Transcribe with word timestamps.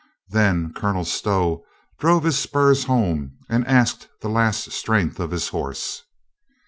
Then 0.29 0.73
Colonel 0.73 1.05
Stow 1.05 1.63
drove 1.99 2.23
his 2.23 2.35
spurs 2.39 2.85
home 2.85 3.37
and 3.49 3.67
asked 3.67 4.07
the 4.21 4.29
last 4.29 4.71
strength 4.71 5.19
of 5.19 5.29
his 5.29 5.49
horse. 5.49 6.05